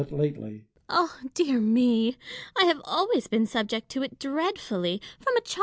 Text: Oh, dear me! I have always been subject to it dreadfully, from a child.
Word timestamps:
Oh, 0.89 1.19
dear 1.35 1.59
me! 1.59 2.17
I 2.57 2.65
have 2.65 2.81
always 2.85 3.27
been 3.27 3.45
subject 3.45 3.87
to 3.89 4.01
it 4.01 4.17
dreadfully, 4.17 4.99
from 5.23 5.37
a 5.37 5.41
child. 5.41 5.59